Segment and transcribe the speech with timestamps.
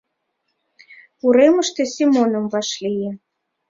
[1.25, 3.11] Уремыште Семоным вашлие.